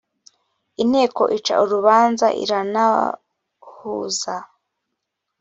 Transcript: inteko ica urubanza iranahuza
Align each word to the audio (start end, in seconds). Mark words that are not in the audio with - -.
inteko 0.81 1.23
ica 1.37 1.53
urubanza 1.65 2.27
iranahuza 2.43 4.35